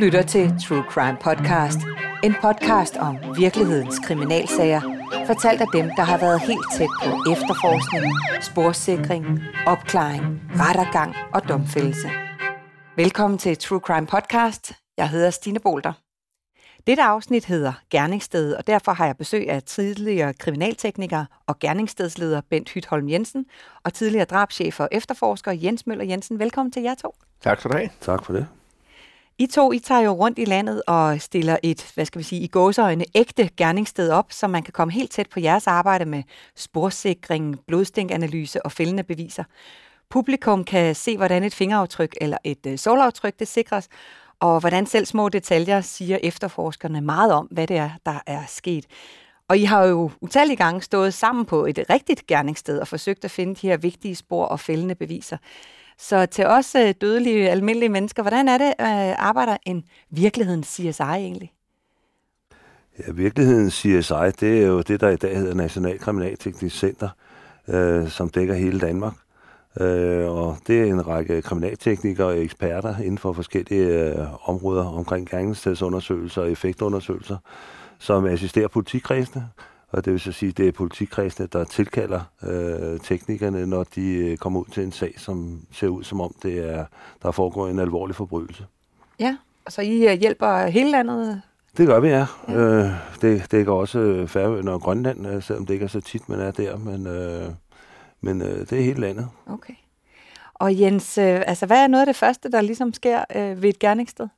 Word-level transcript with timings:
lytter 0.00 0.22
til 0.22 0.54
True 0.68 0.84
Crime 0.90 1.16
Podcast. 1.20 1.78
En 2.24 2.34
podcast 2.42 2.96
om 2.96 3.16
virkelighedens 3.36 3.98
kriminalsager, 3.98 4.80
fortalt 5.26 5.60
af 5.60 5.66
dem, 5.72 5.90
der 5.96 6.02
har 6.02 6.18
været 6.18 6.40
helt 6.40 6.66
tæt 6.76 6.88
på 7.04 7.32
efterforskning, 7.32 8.04
sporsikring, 8.42 9.24
opklaring, 9.66 10.42
rettergang 10.50 11.14
og 11.34 11.48
domfældelse. 11.48 12.08
Velkommen 12.96 13.38
til 13.38 13.58
True 13.58 13.80
Crime 13.80 14.06
Podcast. 14.06 14.72
Jeg 14.96 15.08
hedder 15.10 15.30
Stine 15.30 15.60
Bolter. 15.60 15.92
Dette 16.86 17.02
afsnit 17.02 17.44
hedder 17.44 17.72
Gerningssted, 17.90 18.54
og 18.54 18.66
derfor 18.66 18.92
har 18.92 19.06
jeg 19.06 19.16
besøg 19.16 19.50
af 19.50 19.62
tidligere 19.62 20.34
kriminaltekniker 20.34 21.24
og 21.46 21.58
gerningsstedsleder 21.58 22.40
Bent 22.50 22.68
Hytholm 22.70 23.08
Jensen 23.08 23.46
og 23.84 23.94
tidligere 23.94 24.24
drabschef 24.24 24.80
og 24.80 24.88
efterforsker 24.92 25.52
Jens 25.52 25.86
Møller 25.86 26.04
Jensen. 26.04 26.38
Velkommen 26.38 26.72
til 26.72 26.82
jer 26.82 26.94
to. 26.94 27.14
Tak 27.40 27.58
skal 27.58 27.70
du 27.70 27.76
have. 27.76 27.90
Tak 28.00 28.24
for 28.24 28.32
det. 28.32 28.46
I 29.40 29.46
to, 29.46 29.72
I 29.72 29.78
tager 29.78 30.00
jo 30.00 30.10
rundt 30.10 30.38
i 30.38 30.44
landet 30.44 30.82
og 30.86 31.20
stiller 31.20 31.56
et, 31.62 31.90
hvad 31.94 32.04
skal 32.04 32.18
vi 32.18 32.24
sige, 32.24 32.40
i 32.40 32.46
gåseøjne 32.46 33.04
ægte 33.14 33.50
gerningssted 33.56 34.10
op, 34.10 34.32
så 34.32 34.46
man 34.46 34.62
kan 34.62 34.72
komme 34.72 34.92
helt 34.92 35.10
tæt 35.10 35.28
på 35.28 35.40
jeres 35.40 35.66
arbejde 35.66 36.04
med 36.04 36.22
sporsikring, 36.56 37.60
blodstinkanalyse 37.66 38.66
og 38.66 38.72
fældende 38.72 39.02
beviser. 39.02 39.44
Publikum 40.10 40.64
kan 40.64 40.94
se, 40.94 41.16
hvordan 41.16 41.44
et 41.44 41.54
fingeraftryk 41.54 42.14
eller 42.20 42.36
et 42.44 42.66
øh, 42.66 42.78
sålaftryk 42.78 43.38
det 43.38 43.48
sikres, 43.48 43.88
og 44.40 44.60
hvordan 44.60 44.86
selv 44.86 45.06
små 45.06 45.28
detaljer 45.28 45.80
siger 45.80 46.18
efterforskerne 46.22 47.00
meget 47.00 47.32
om, 47.32 47.46
hvad 47.50 47.66
det 47.66 47.76
er, 47.76 47.90
der 48.06 48.20
er 48.26 48.42
sket. 48.48 48.86
Og 49.48 49.58
I 49.58 49.64
har 49.64 49.84
jo 49.84 50.10
utallige 50.20 50.56
gange 50.56 50.82
stået 50.82 51.14
sammen 51.14 51.44
på 51.44 51.66
et 51.66 51.78
rigtigt 51.90 52.26
gerningssted 52.26 52.78
og 52.78 52.88
forsøgt 52.88 53.24
at 53.24 53.30
finde 53.30 53.54
de 53.54 53.68
her 53.68 53.76
vigtige 53.76 54.14
spor 54.14 54.44
og 54.44 54.60
fældende 54.60 54.94
beviser. 54.94 55.36
Så 55.98 56.26
til 56.26 56.46
os 56.46 56.74
øh, 56.74 56.94
dødelige, 57.00 57.50
almindelige 57.50 57.88
mennesker, 57.88 58.22
hvordan 58.22 58.48
er 58.48 58.58
det, 58.58 58.68
øh, 58.68 59.14
arbejder 59.18 59.56
en 59.66 59.84
virkelighedens 60.10 60.66
CSI 60.66 61.02
egentlig? 61.02 61.52
Ja, 62.98 63.12
virkelighedens 63.12 63.74
CSI, 63.74 64.30
det 64.40 64.62
er 64.62 64.66
jo 64.66 64.80
det, 64.80 65.00
der 65.00 65.08
i 65.08 65.16
dag 65.16 65.36
hedder 65.36 65.54
National 65.54 65.98
Kriminalteknisk 65.98 66.76
Center, 66.76 67.08
øh, 67.68 68.08
som 68.08 68.28
dækker 68.28 68.54
hele 68.54 68.80
Danmark. 68.80 69.14
Øh, 69.80 70.30
og 70.30 70.58
det 70.66 70.80
er 70.80 70.84
en 70.84 71.06
række 71.06 71.42
kriminalteknikere 71.42 72.26
og 72.26 72.38
eksperter 72.38 72.98
inden 72.98 73.18
for 73.18 73.32
forskellige 73.32 73.86
øh, 73.86 74.48
områder 74.48 74.84
omkring 74.84 75.28
gerningsstedsundersøgelser 75.30 76.42
og 76.42 76.50
effektundersøgelser, 76.50 77.36
som 77.98 78.26
assisterer 78.26 78.68
politikredsene. 78.68 79.48
Og 79.90 80.04
det 80.04 80.12
vil 80.12 80.20
så 80.20 80.32
sige, 80.32 80.50
at 80.50 80.56
det 80.56 80.68
er 80.68 80.72
politikredsene, 80.72 81.46
der 81.46 81.64
tilkalder 81.64 82.20
øh, 82.42 83.00
teknikerne, 83.00 83.66
når 83.66 83.84
de 83.94 84.14
øh, 84.14 84.36
kommer 84.36 84.60
ud 84.60 84.64
til 84.72 84.82
en 84.82 84.92
sag, 84.92 85.14
som 85.16 85.60
ser 85.72 85.88
ud 85.88 86.04
som 86.04 86.20
om, 86.20 86.34
det 86.42 86.74
er, 86.74 86.84
der 87.22 87.30
foregår 87.30 87.68
en 87.68 87.78
alvorlig 87.78 88.16
forbrydelse. 88.16 88.66
Ja, 89.20 89.36
så 89.68 89.82
I 89.82 90.12
øh, 90.12 90.20
hjælper 90.20 90.66
hele 90.66 90.90
landet? 90.90 91.42
Det 91.76 91.86
gør 91.86 92.00
vi, 92.00 92.08
ja. 92.08 92.26
ja. 92.48 92.54
Øh, 92.54 92.90
det 93.20 93.52
dækker 93.52 93.72
også 93.72 94.24
Færøerne 94.28 94.70
og 94.72 94.80
Grønland, 94.80 95.26
øh, 95.26 95.42
selvom 95.42 95.66
det 95.66 95.74
ikke 95.74 95.84
er 95.84 95.88
så 95.88 96.00
tit, 96.00 96.28
man 96.28 96.40
er 96.40 96.50
der. 96.50 96.76
Men, 96.76 97.06
øh, 97.06 97.52
men 98.20 98.42
øh, 98.42 98.58
det 98.60 98.72
er 98.72 98.82
hele 98.82 99.00
landet. 99.00 99.28
Okay. 99.46 99.74
Og 100.54 100.80
Jens, 100.80 101.18
øh, 101.18 101.42
altså 101.46 101.66
hvad 101.66 101.82
er 101.82 101.86
noget 101.86 102.02
af 102.02 102.06
det 102.06 102.16
første, 102.16 102.50
der 102.50 102.60
ligesom 102.60 102.92
sker 102.92 103.24
øh, 103.36 103.62
ved 103.62 103.68
et 103.68 103.78
gerningssted? 103.78 104.28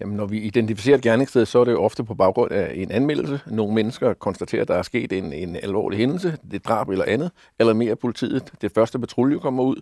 Jamen, 0.00 0.16
når 0.16 0.26
vi 0.26 0.38
identificerer 0.38 0.96
et 0.96 1.02
gerningssted, 1.02 1.46
så 1.46 1.60
er 1.60 1.64
det 1.64 1.72
jo 1.72 1.82
ofte 1.82 2.04
på 2.04 2.14
baggrund 2.14 2.52
af 2.52 2.72
en 2.74 2.90
anmeldelse. 2.90 3.40
Nogle 3.46 3.74
mennesker 3.74 4.14
konstaterer, 4.14 4.62
at 4.62 4.68
der 4.68 4.74
er 4.74 4.82
sket 4.82 5.12
en, 5.12 5.32
en 5.32 5.56
alvorlig 5.56 5.98
hændelse, 5.98 6.36
det 6.50 6.64
drab 6.64 6.88
eller 6.88 7.04
andet, 7.08 7.30
eller 7.58 7.72
mere 7.72 7.96
politiet. 7.96 8.52
Det 8.62 8.72
første 8.74 8.98
patrulje 8.98 9.38
kommer 9.38 9.62
ud, 9.62 9.76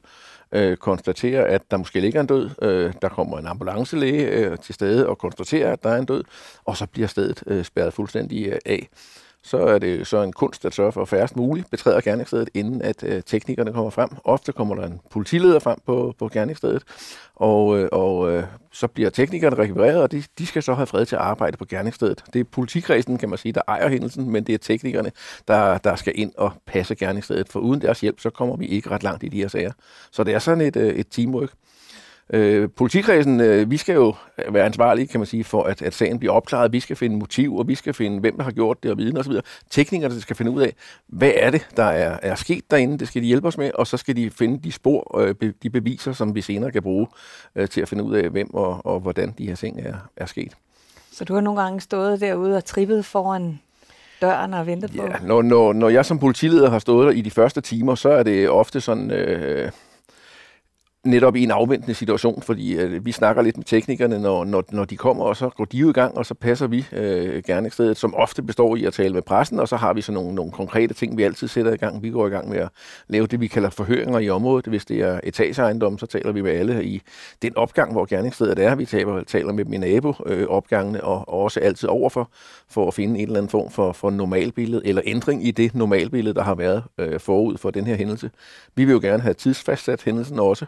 øh, 0.52 0.77
konstaterer, 0.77 1.44
at 1.44 1.70
der 1.70 1.77
måske 1.77 2.00
ligger 2.00 2.20
en 2.20 2.27
død. 2.27 2.50
Øh, 2.62 2.92
der 3.02 3.08
kommer 3.08 3.39
en 3.39 3.46
ambulancelæge 3.46 4.27
øh, 4.27 4.58
til 4.58 4.74
stede 4.74 5.08
og 5.08 5.19
konstaterer, 5.19 5.73
at 5.73 5.83
der 5.83 5.90
er 5.90 5.98
en 5.98 6.07
død, 6.07 6.24
og 6.64 6.77
så 6.77 6.86
bliver 6.86 7.08
stedet 7.08 7.42
øh, 7.46 7.64
spærret 7.64 7.92
fuldstændig 7.92 8.46
øh, 8.46 8.58
af 8.67 8.89
så 9.43 9.59
er 9.59 9.79
det 9.79 10.07
så 10.07 10.23
en 10.23 10.33
kunst 10.33 10.65
at 10.65 10.75
sørge 10.75 10.93
for, 10.93 11.03
at 11.03 11.09
færrest 11.09 11.37
muligt 11.37 11.71
betræder 11.71 12.01
gerningsstedet, 12.01 12.51
inden 12.55 12.83
at 12.83 13.05
øh, 13.05 13.23
teknikerne 13.27 13.73
kommer 13.73 13.91
frem. 13.91 14.11
Ofte 14.25 14.53
kommer 14.53 14.75
der 14.75 14.87
en 14.87 15.01
politileder 15.11 15.59
frem 15.59 15.79
på, 15.87 16.15
på 16.19 16.29
gerningsstedet, 16.29 16.83
og, 17.35 17.79
øh, 17.79 17.89
og 17.93 18.33
øh, 18.33 18.45
så 18.73 18.89
bliver 18.89 19.11
teknikerne 19.11 19.57
rekvireret, 19.57 20.03
og 20.03 20.13
de, 20.13 20.23
de 20.39 20.47
skal 20.47 20.63
så 20.63 20.75
have 20.75 20.87
fred 20.87 21.07
til 21.07 21.17
at 21.17 21.23
arbejde 21.23 21.57
på 21.57 21.65
gerningsstedet. 21.65 22.25
Det 22.33 22.41
er 22.41 22.45
politikredsen, 22.45 23.19
kan 23.19 23.29
man 23.29 23.39
sige, 23.39 23.53
der 23.53 23.63
ejer 23.69 23.89
hændelsen, 23.89 24.31
men 24.31 24.45
det 24.45 24.55
er 24.55 24.59
teknikerne, 24.59 25.13
der, 25.49 25.79
der 25.79 25.97
skal 25.97 26.13
ind 26.17 26.33
og 26.37 26.53
passe 26.67 26.95
gerningsstedet, 26.95 27.49
for 27.49 27.61
uden 27.61 27.83
deres 27.83 28.01
hjælp, 28.01 28.20
så 28.20 28.31
kommer 28.31 28.57
vi 28.57 28.67
ikke 28.67 28.91
ret 28.91 29.03
langt 29.03 29.25
i 29.25 29.29
de 29.29 29.37
her 29.37 29.49
sager. 29.49 29.73
Så 30.11 30.25
det 30.25 30.35
er 30.35 30.39
sådan 30.39 30.61
et, 30.61 30.77
øh, 30.77 30.95
et 30.95 31.07
teamwork. 31.11 31.51
Øh, 32.33 32.68
politikredsen, 32.77 33.40
øh, 33.40 33.70
vi 33.70 33.77
skal 33.77 33.94
jo 33.94 34.14
være 34.48 34.64
ansvarlige, 34.64 35.06
kan 35.06 35.20
man 35.20 35.27
sige, 35.27 35.44
for 35.44 35.62
at, 35.62 35.83
at 35.83 35.94
sagen 35.94 36.18
bliver 36.18 36.33
opklaret. 36.33 36.72
Vi 36.72 36.80
skal 36.80 36.96
finde 36.96 37.16
motiv, 37.16 37.56
og 37.56 37.68
vi 37.68 37.74
skal 37.74 37.94
finde, 37.94 38.20
hvem 38.20 38.36
der 38.36 38.44
har 38.44 38.50
gjort 38.50 38.83
det, 38.83 38.90
og 38.90 38.98
viden 38.98 39.16
osv. 39.16 39.33
Teknikerne 39.70 40.20
skal 40.20 40.36
finde 40.36 40.50
ud 40.50 40.62
af, 40.62 40.74
hvad 41.06 41.33
er 41.34 41.50
det, 41.50 41.68
der 41.77 41.84
er, 41.84 42.18
er 42.22 42.34
sket 42.34 42.70
derinde. 42.70 42.98
Det 42.98 43.08
skal 43.08 43.22
de 43.22 43.27
hjælpe 43.27 43.48
os 43.48 43.58
med, 43.58 43.70
og 43.74 43.86
så 43.86 43.96
skal 43.96 44.16
de 44.16 44.30
finde 44.30 44.58
de 44.64 44.72
spor, 44.72 45.20
øh, 45.20 45.34
be, 45.34 45.55
de 45.62 45.70
beviser, 45.70 46.12
som 46.12 46.34
vi 46.34 46.40
senere 46.40 46.70
kan 46.70 46.83
bruge 46.83 47.06
øh, 47.56 47.68
til 47.68 47.80
at 47.80 47.89
finde 47.89 48.05
ud 48.05 48.14
af, 48.14 48.30
hvem 48.30 48.55
og, 48.55 48.86
og 48.86 49.00
hvordan 49.00 49.34
de 49.39 49.46
her 49.46 49.56
ting 49.56 49.80
er, 49.80 49.95
er 50.16 50.27
sket. 50.27 50.52
Så 51.12 51.24
du 51.24 51.34
har 51.34 51.40
nogle 51.40 51.60
gange 51.60 51.80
stået 51.80 52.20
derude 52.20 52.56
og 52.56 52.64
trippet 52.64 53.05
foran 53.05 53.60
døren 54.20 54.55
og 54.55 54.66
ventet 54.66 54.90
på? 54.90 55.06
Ja, 55.06 55.27
når, 55.27 55.42
når, 55.42 55.72
når 55.72 55.89
jeg 55.89 56.05
som 56.05 56.18
politileder 56.18 56.70
har 56.70 56.78
stået 56.78 57.06
der 57.06 57.12
i 57.12 57.20
de 57.20 57.30
første 57.30 57.60
timer, 57.60 57.95
så 57.95 58.08
er 58.08 58.22
det 58.22 58.48
ofte 58.48 58.80
sådan... 58.80 59.10
Øh, 59.10 59.70
netop 61.11 61.36
i 61.36 61.42
en 61.42 61.51
afventende 61.51 61.95
situation, 61.95 62.42
fordi 62.42 62.77
øh, 62.77 63.07
vi 63.07 63.13
snakker 63.13 63.42
lidt 63.42 63.57
med 63.57 63.64
teknikerne, 63.64 64.19
når, 64.19 64.45
når, 64.45 64.64
når 64.70 64.85
de 64.85 64.96
kommer, 64.96 65.24
og 65.24 65.36
så 65.36 65.48
går 65.48 65.64
de 65.64 65.77
jo 65.77 65.91
i 65.91 65.92
gang, 65.92 66.19
og 66.19 66.27
så 66.27 66.35
passer 66.35 66.67
vi 66.67 66.86
øh, 66.92 67.42
gerne 67.46 67.70
stedet, 67.70 67.96
som 67.96 68.14
ofte 68.14 68.42
består 68.42 68.77
i 68.77 68.85
at 68.85 68.92
tale 68.92 69.14
med 69.14 69.23
pressen, 69.23 69.61
og 69.61 69.69
så 69.69 69.77
har 69.77 69.92
vi 69.92 70.01
så 70.01 70.13
nogle, 70.13 70.35
nogle 70.35 70.52
konkrete 70.52 70.95
ting, 70.95 71.17
vi 71.17 71.23
altid 71.23 71.48
sætter 71.48 71.73
i 71.73 71.77
gang. 71.77 72.02
Vi 72.02 72.11
går 72.11 72.27
i 72.27 72.30
gang 72.30 72.48
med 72.48 72.58
at 72.58 72.69
lave 73.08 73.27
det, 73.27 73.41
vi 73.41 73.46
kalder 73.46 73.70
forhøringer 73.70 74.19
i 74.19 74.30
området. 74.30 74.67
Hvis 74.67 74.85
det 74.85 75.01
er 75.01 75.20
etageejendom, 75.24 75.98
så 75.98 76.07
taler 76.07 76.33
vi 76.33 76.41
med 76.41 76.51
alle 76.51 76.85
i 76.85 77.02
den 77.42 77.57
opgang, 77.57 77.92
hvor 77.92 78.05
gerningsstedet 78.05 78.58
er. 78.58 78.75
Vi 78.75 78.85
taler, 78.86 79.25
taler 79.25 79.52
med 79.52 79.64
min 79.64 79.80
nabo 79.80 80.14
øh, 80.27 80.46
opgangene, 80.46 81.05
og, 81.05 81.29
og 81.29 81.40
også 81.40 81.61
altid 81.61 81.89
overfor, 81.89 82.30
for 82.69 82.89
at 82.89 82.95
finde 82.95 83.20
en 83.20 83.27
eller 83.27 83.36
anden 83.36 83.51
form 83.51 83.70
for, 83.70 83.92
for 83.92 84.11
normalbillede, 84.11 84.83
eller 84.85 85.02
ændring 85.05 85.46
i 85.46 85.51
det 85.51 85.75
normalbillede, 85.75 86.35
der 86.35 86.42
har 86.42 86.55
været 86.55 86.83
øh, 86.98 87.20
forud 87.20 87.57
for 87.58 87.70
den 87.70 87.86
her 87.86 87.96
hændelse. 87.96 88.30
Vi 88.75 88.85
vil 88.85 88.92
jo 88.92 89.01
gerne 89.02 89.23
have 89.23 89.35
tidsfastsat 89.35 90.02
hændelsen 90.02 90.39
også, 90.39 90.67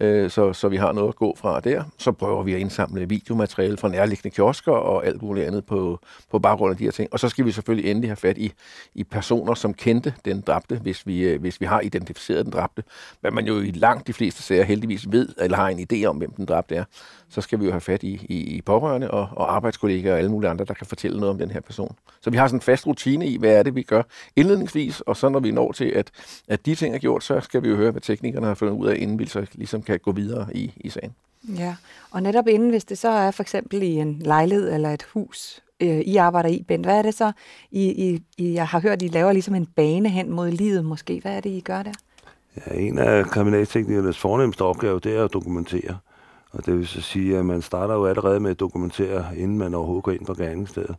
øh, 0.00 0.30
så, 0.30 0.52
så 0.52 0.68
vi 0.68 0.76
har 0.76 0.92
noget 0.92 1.08
at 1.08 1.16
gå 1.16 1.36
fra 1.36 1.60
der. 1.60 1.84
Så 1.98 2.12
prøver 2.12 2.42
vi 2.42 2.54
at 2.54 2.60
indsamle 2.60 3.08
videomateriale 3.08 3.76
fra 3.76 3.88
nærliggende 3.88 4.34
kiosker 4.34 4.72
og 4.72 5.06
alt 5.06 5.22
muligt 5.22 5.46
andet 5.46 5.66
på, 5.66 6.00
på 6.30 6.38
baggrund 6.38 6.70
af 6.70 6.76
de 6.76 6.84
her 6.84 6.90
ting. 6.90 7.12
Og 7.12 7.20
så 7.20 7.28
skal 7.28 7.44
vi 7.44 7.52
selvfølgelig 7.52 7.90
endelig 7.90 8.10
have 8.10 8.16
fat 8.16 8.38
i, 8.38 8.52
i 8.94 9.04
personer, 9.04 9.54
som 9.54 9.74
kendte 9.74 10.14
den 10.24 10.40
dræbte, 10.40 10.76
hvis 10.76 11.06
vi, 11.06 11.20
øh, 11.20 11.40
hvis 11.40 11.60
vi 11.60 11.66
har 11.66 11.80
identificeret 11.80 12.44
den 12.44 12.52
dræbte. 12.52 12.82
Hvad 13.20 13.30
man 13.30 13.46
jo 13.46 13.60
i 13.60 13.70
langt 13.70 14.06
de 14.06 14.12
fleste 14.12 14.42
sager 14.42 14.64
heldigvis 14.64 15.12
ved, 15.12 15.28
eller 15.38 15.56
har 15.56 15.68
en 15.68 15.86
idé 15.92 16.04
om, 16.04 16.16
hvem 16.16 16.32
den 16.32 16.44
dræbte 16.44 16.74
er. 16.74 16.84
Så 17.28 17.40
skal 17.40 17.60
vi 17.60 17.64
jo 17.64 17.70
have 17.70 17.80
fat 17.80 18.02
i, 18.02 18.26
i, 18.28 18.56
i 18.56 18.62
pårørende 18.62 19.10
og, 19.10 19.28
og 19.32 19.54
arbejdskollegaer 19.54 20.12
og 20.12 20.18
alle 20.18 20.30
mulige 20.30 20.50
andre, 20.50 20.64
der 20.64 20.74
kan 20.74 20.86
fortælle 20.86 21.16
noget 21.20 21.30
om 21.30 21.38
den 21.38 21.50
her 21.50 21.60
person. 21.60 21.96
Så 22.20 22.30
vi 22.30 22.36
har 22.36 22.46
sådan 22.46 22.56
en 22.56 22.60
fast 22.60 22.86
rutine 22.86 23.26
i, 23.26 23.38
hvad 23.38 23.50
er 23.50 23.62
det, 23.62 23.74
vi 23.74 23.82
gør 23.82 24.02
indledningsvis, 24.36 25.00
og 25.00 25.16
så 25.16 25.28
når 25.28 25.40
vi 25.40 25.50
når 25.50 25.72
til, 25.72 25.84
at, 25.84 26.10
at 26.48 26.66
de 26.66 26.74
ting 26.74 26.94
er 26.94 26.98
gjort, 26.98 27.24
så 27.24 27.40
skal 27.40 27.62
vi 27.62 27.68
jo 27.68 27.76
høre, 27.76 27.90
hvad 27.90 28.00
teknikerne 28.00 28.46
har 28.46 28.54
fundet 28.54 28.74
ud 28.74 28.86
af, 28.86 28.96
inden 28.98 29.18
vi 29.18 29.26
så 29.26 29.46
ligesom 29.54 29.82
kan 29.84 29.98
gå 29.98 30.12
videre 30.12 30.56
i, 30.56 30.72
i 30.76 30.88
sagen. 30.88 31.14
Ja, 31.58 31.76
og 32.10 32.22
netop 32.22 32.48
inden, 32.48 32.70
hvis 32.70 32.84
det 32.84 32.98
så 32.98 33.08
er 33.08 33.30
for 33.30 33.42
eksempel 33.42 33.82
i 33.82 33.90
en 33.90 34.18
lejlighed 34.18 34.72
eller 34.72 34.90
et 34.90 35.02
hus, 35.02 35.62
øh, 35.80 35.98
I 36.00 36.16
arbejder 36.16 36.48
i, 36.48 36.64
Bent, 36.68 36.86
hvad 36.86 36.98
er 36.98 37.02
det 37.02 37.14
så, 37.14 37.32
I, 37.70 37.84
I, 37.84 38.22
I, 38.38 38.54
jeg 38.54 38.68
har 38.68 38.80
hørt, 38.80 39.02
I 39.02 39.08
laver 39.08 39.32
ligesom 39.32 39.54
en 39.54 39.66
bane 39.66 40.08
hen 40.08 40.30
mod 40.30 40.50
livet 40.50 40.84
måske. 40.84 41.20
Hvad 41.20 41.36
er 41.36 41.40
det, 41.40 41.50
I 41.50 41.60
gør 41.60 41.82
der? 41.82 41.92
Ja, 42.56 42.80
en 42.80 42.98
af 42.98 43.24
kriminalteknikernes 43.26 44.18
fornemmeste 44.18 44.62
opgave, 44.62 45.00
det 45.00 45.16
er 45.16 45.24
at 45.24 45.32
dokumentere. 45.32 45.98
Og 46.50 46.66
det 46.66 46.78
vil 46.78 46.86
så 46.86 47.00
sige, 47.00 47.38
at 47.38 47.46
man 47.46 47.62
starter 47.62 47.94
jo 47.94 48.06
allerede 48.06 48.40
med 48.40 48.50
at 48.50 48.60
dokumentere, 48.60 49.36
inden 49.36 49.58
man 49.58 49.74
overhovedet 49.74 50.04
går 50.04 50.12
ind 50.12 50.26
på 50.26 50.34
gerningsstedet. 50.34 50.96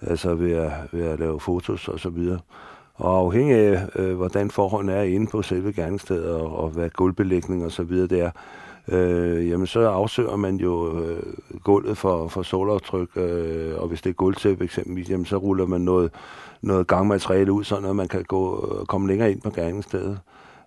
Altså 0.00 0.34
ved 0.34 0.52
at, 0.52 0.72
ved 0.92 1.04
at 1.04 1.18
lave 1.18 1.40
fotos 1.40 1.88
og 1.88 2.00
så 2.00 2.08
videre. 2.08 2.38
Og 3.00 3.18
afhængig 3.18 3.56
af, 3.56 3.86
øh, 3.96 4.16
hvordan 4.16 4.50
forholdene 4.50 4.92
er 4.92 5.02
inde 5.02 5.26
på 5.26 5.42
selve 5.42 5.72
gerningsstedet, 5.72 6.30
og, 6.30 6.58
og 6.58 6.68
hvad 6.68 6.90
gulvbelægning 6.90 7.64
og 7.64 7.72
så 7.72 7.82
videre 7.82 8.06
det 8.06 8.20
er, 8.20 8.30
øh, 8.88 9.48
jamen 9.48 9.66
så 9.66 9.80
afsøger 9.80 10.36
man 10.36 10.56
jo 10.56 11.00
øh, 11.00 11.22
gulvet 11.64 11.98
for, 11.98 12.28
for 12.28 12.42
solaftryk, 12.42 13.08
øh, 13.16 13.72
og 13.78 13.88
hvis 13.88 14.02
det 14.02 14.10
er 14.10 14.14
gulvtæppe 14.14 14.64
eksempelvis, 14.64 15.10
jamen 15.10 15.26
så 15.26 15.36
ruller 15.36 15.66
man 15.66 15.80
noget, 15.80 16.10
noget 16.62 16.86
gangmateriale 16.86 17.52
ud, 17.52 17.64
sådan 17.64 17.96
man 17.96 18.08
kan 18.08 18.24
gå, 18.24 18.74
øh, 18.80 18.86
komme 18.86 19.08
længere 19.08 19.30
ind 19.32 19.40
på 19.40 19.50
gerningsstedet. 19.50 20.18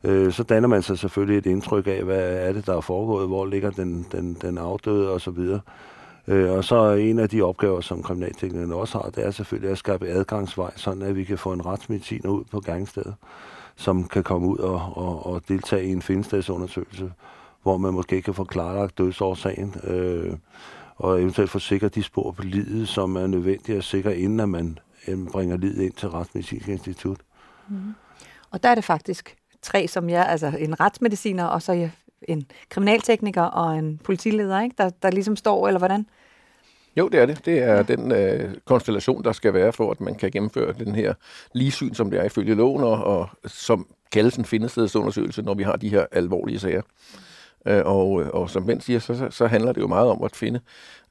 Øh, 0.03 0.31
så 0.31 0.43
danner 0.43 0.67
man 0.67 0.81
sig 0.81 0.99
selvfølgelig 0.99 1.37
et 1.37 1.45
indtryk 1.45 1.87
af, 1.87 2.03
hvad 2.03 2.47
er 2.47 2.53
det, 2.53 2.65
der 2.65 2.77
er 2.77 2.81
foregået, 2.81 3.27
hvor 3.27 3.45
ligger 3.45 3.69
den, 3.69 4.05
den, 4.11 4.37
den 4.41 4.57
afdøde 4.57 5.11
og 5.11 5.21
så 5.21 5.31
videre. 5.31 5.59
Øh, 6.27 6.51
og 6.51 6.63
så 6.63 6.91
en 6.91 7.19
af 7.19 7.29
de 7.29 7.41
opgaver, 7.41 7.81
som 7.81 8.03
kriminalteknikerne 8.03 8.75
også 8.75 8.97
har, 8.97 9.09
det 9.09 9.25
er 9.25 9.31
selvfølgelig 9.31 9.71
at 9.71 9.77
skabe 9.77 10.07
adgangsvej, 10.07 10.71
sådan 10.75 11.01
at 11.01 11.15
vi 11.15 11.23
kan 11.23 11.37
få 11.37 11.53
en 11.53 11.65
retsmediciner 11.65 12.29
ud 12.29 12.43
på 12.51 12.59
gangstedet, 12.59 13.15
som 13.75 14.07
kan 14.07 14.23
komme 14.23 14.47
ud 14.47 14.57
og, 14.57 14.97
og, 14.97 15.25
og 15.25 15.41
deltage 15.47 15.85
i 15.85 15.91
en 15.91 16.01
findestadsundersøgelse, 16.01 17.11
hvor 17.63 17.77
man 17.77 17.93
måske 17.93 18.21
kan 18.21 18.33
få 18.33 18.43
klarlagt 18.43 18.97
dødsårsagen. 18.97 19.75
Øh, 19.83 20.33
og 20.95 21.21
eventuelt 21.21 21.51
få 21.51 21.59
sikret 21.59 21.95
de 21.95 22.03
spor 22.03 22.31
på 22.31 22.43
livet, 22.43 22.87
som 22.87 23.15
er 23.15 23.27
nødvendige 23.27 23.77
at 23.77 23.83
sikre, 23.83 24.17
inden 24.17 24.39
at 24.39 24.49
man 24.49 24.79
øh, 25.07 25.27
bringer 25.27 25.57
livet 25.57 25.81
ind 25.81 25.93
til 25.93 26.09
Retsmedicinsk 26.09 26.67
Institut. 26.67 27.17
Mm. 27.69 27.93
Og 28.51 28.63
der 28.63 28.69
er 28.69 28.75
det 28.75 28.83
faktisk 28.83 29.35
tre 29.61 29.87
som 29.87 30.09
jeg, 30.09 30.25
altså 30.27 30.47
en 30.59 30.79
retsmediciner, 30.79 31.45
og 31.45 31.61
så 31.61 31.89
en 32.27 32.45
kriminaltekniker 32.69 33.41
og 33.41 33.77
en 33.77 33.99
politileder, 34.03 34.61
ikke? 34.61 34.75
Der, 34.77 34.89
der 34.89 35.11
ligesom 35.11 35.35
står, 35.35 35.67
eller 35.67 35.79
hvordan? 35.79 36.05
Jo, 36.97 37.07
det 37.07 37.19
er 37.19 37.25
det. 37.25 37.45
Det 37.45 37.59
er 37.59 37.75
ja. 37.75 37.81
den 37.81 38.11
øh, 38.11 38.55
konstellation, 38.65 39.23
der 39.23 39.31
skal 39.31 39.53
være 39.53 39.73
for, 39.73 39.91
at 39.91 40.01
man 40.01 40.15
kan 40.15 40.31
gennemføre 40.31 40.73
den 40.73 40.95
her 40.95 41.13
ligesyn, 41.53 41.93
som 41.93 42.11
det 42.11 42.19
er 42.19 42.23
ifølge 42.23 42.55
loven, 42.55 42.83
og, 42.83 43.03
og 43.03 43.29
som 43.45 43.87
kaldes 44.11 44.35
en 44.35 44.45
findestedsundersøgelse, 44.45 45.41
når 45.41 45.53
vi 45.53 45.63
har 45.63 45.75
de 45.75 45.89
her 45.89 46.05
alvorlige 46.11 46.59
sager. 46.59 46.81
Øh, 47.67 47.81
og, 47.85 48.09
og 48.09 48.49
som 48.49 48.65
Ben 48.65 48.81
siger, 48.81 48.99
så, 48.99 49.27
så 49.29 49.47
handler 49.47 49.71
det 49.71 49.81
jo 49.81 49.87
meget 49.87 50.07
om 50.07 50.23
at 50.23 50.35
finde 50.35 50.59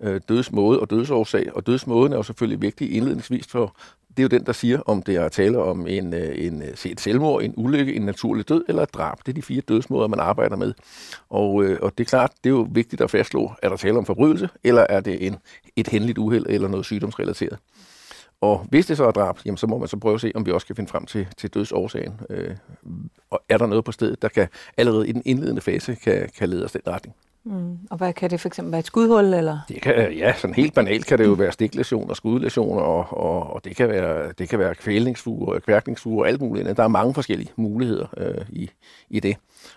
øh, 0.01 0.21
dødsmåde 0.29 0.81
og 0.81 0.91
dødsårsag. 0.91 1.57
Og 1.57 1.67
dødsmåden 1.67 2.13
er 2.13 2.17
jo 2.17 2.23
selvfølgelig 2.23 2.63
vigtig 2.63 2.93
indledningsvis 2.93 3.47
for, 3.47 3.77
det 4.17 4.19
er 4.19 4.23
jo 4.23 4.29
den, 4.29 4.47
der 4.47 4.53
siger, 4.53 4.81
om 4.81 5.03
det 5.03 5.17
er 5.17 5.29
tale 5.29 5.59
om 5.59 5.87
en, 5.87 6.15
øh, 6.15 6.47
en, 6.47 6.63
øh, 6.63 6.69
et 6.87 7.01
selvmord, 7.01 7.43
en 7.43 7.55
ulykke, 7.57 7.95
en 7.95 8.03
naturlig 8.03 8.49
død 8.49 8.65
eller 8.69 8.83
et 8.83 8.95
drab. 8.95 9.19
Det 9.27 9.29
er 9.29 9.35
de 9.35 9.43
fire 9.43 9.61
dødsmåder, 9.61 10.09
man 10.09 10.21
arbejder 10.21 10.57
med. 10.57 10.75
Og, 11.31 11.65
øh, 11.65 11.79
og 11.83 11.99
det 11.99 12.05
er 12.05 12.09
klart, 12.09 12.33
det 12.45 12.51
er 12.51 12.55
jo 12.55 12.69
vigtigt 12.71 13.03
at 13.03 13.11
fastslå, 13.11 13.53
er 13.63 13.69
der 13.69 13.77
tale 13.77 13.99
om 13.99 14.07
forbrydelse, 14.07 14.49
eller 14.65 14.87
er 14.89 15.01
det 15.01 15.27
en, 15.27 15.37
et 15.77 15.89
hændeligt 15.89 16.19
uheld 16.19 16.47
eller 16.49 16.69
noget 16.69 16.87
sygdomsrelateret. 16.87 17.59
Og 18.41 18.67
hvis 18.71 18.87
det 18.87 18.97
så 18.97 19.05
er 19.05 19.11
drab, 19.11 19.39
jamen, 19.45 19.57
så 19.57 19.67
må 19.67 19.79
man 19.79 19.89
så 19.89 19.97
prøve 19.97 20.15
at 20.15 20.21
se, 20.21 20.33
om 20.35 20.47
vi 20.47 20.53
også 20.53 20.67
kan 20.67 20.77
finde 20.77 20.91
frem 20.91 21.07
til, 21.07 21.29
til 21.37 21.51
dødsårsagen. 21.51 22.13
Øh, 22.31 22.57
og 23.31 23.43
er 23.49 23.59
der 23.59 23.67
noget 23.67 23.85
på 23.85 23.93
stedet, 23.93 24.23
der 24.23 24.29
kan 24.29 24.49
allerede 24.77 25.09
i 25.09 25.13
den 25.13 25.23
indledende 25.25 25.61
fase 25.61 25.95
kan, 25.95 26.29
kan 26.39 26.49
lede 26.49 26.65
os 26.65 26.73
den 26.73 26.81
retning. 26.87 27.15
Mm. 27.45 27.79
Og 27.91 27.97
hvad 27.97 28.13
kan 28.13 28.31
det 28.31 28.41
for 28.41 28.49
eksempel 28.49 28.73
være 28.73 28.79
et 28.79 28.87
skudhul? 28.87 29.35
Eller? 29.35 29.59
Det 29.69 29.83
kan, 29.83 30.13
ja, 30.13 30.35
sådan 30.37 30.55
helt 30.55 30.75
banalt 30.75 31.07
kan 31.07 31.19
det 31.19 31.27
jo 31.27 31.33
være 31.33 31.53
stiklæsioner, 31.53 32.15
skudlæsioner, 32.15 32.83
og, 32.83 33.19
og, 33.19 33.55
og 33.55 33.65
det 33.65 33.77
kan 33.77 33.89
være, 33.89 34.33
det 34.39 34.49
kan 34.49 34.59
være 34.59 34.75
kvælningsfuger, 34.75 35.59
kværkningsfuger 35.59 36.23
og 36.23 36.29
alt 36.29 36.41
muligt. 36.41 36.77
Der 36.77 36.85
er 36.85 36.89
mange 36.89 37.15
forskellige 37.15 37.51
muligheder 37.57 38.07
øh, 38.17 38.45
i, 38.49 38.71
i 39.11 39.21
det. 39.21 39.37